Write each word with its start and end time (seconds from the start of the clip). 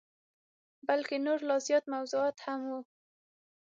بلکه 0.87 1.13
نور 1.25 1.39
لا 1.47 1.57
زیات 1.67 1.83
موضوعات 1.93 2.37
هم 2.45 2.61
وه. 2.71 2.79